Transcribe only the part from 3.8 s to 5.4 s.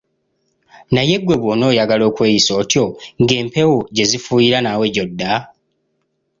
gye zifuuyira naawe gy'odda.